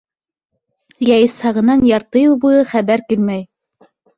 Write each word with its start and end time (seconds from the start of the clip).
Йә 1.09 1.17
Исхағынан 1.25 1.85
ярты 1.91 2.25
йыл 2.25 2.35
буйы 2.47 2.67
хәбәр 2.73 3.05
килмәй. 3.13 3.49